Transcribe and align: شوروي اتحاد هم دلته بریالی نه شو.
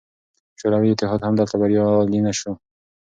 شوروي 0.59 0.91
اتحاد 0.93 1.21
هم 1.23 1.33
دلته 1.39 1.55
بریالی 1.61 2.19
نه 2.25 2.33
شو. 2.39 2.51